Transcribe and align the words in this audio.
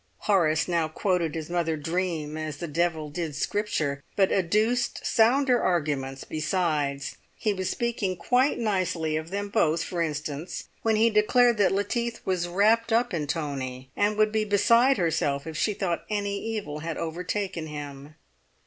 Horace 0.21 0.67
now 0.67 0.87
quoted 0.87 1.35
his 1.35 1.47
mother's 1.47 1.83
dream 1.83 2.35
as 2.35 2.57
the 2.57 2.67
devil 2.67 3.11
did 3.11 3.35
Scripture, 3.35 4.03
but 4.15 4.31
adduced 4.31 5.05
sounder 5.05 5.61
arguments 5.61 6.23
besides; 6.23 7.17
he 7.35 7.53
was 7.53 7.69
speaking 7.69 8.17
quite 8.17 8.57
nicely 8.57 9.15
of 9.15 9.29
them 9.29 9.49
both, 9.49 9.83
for 9.83 10.01
instance, 10.01 10.69
when 10.81 10.95
he 10.95 11.11
declared 11.11 11.57
that 11.57 11.71
Lettice 11.71 12.19
was 12.25 12.47
wrapped 12.47 12.91
up 12.91 13.13
in 13.13 13.27
Tony, 13.27 13.91
and 13.95 14.17
would 14.17 14.31
be 14.31 14.43
beside 14.43 14.97
herself 14.97 15.45
if 15.45 15.55
she 15.55 15.75
thought 15.75 16.03
any 16.09 16.35
evil 16.35 16.79
had 16.79 16.97
overtaken 16.97 17.67
him. 17.67 18.15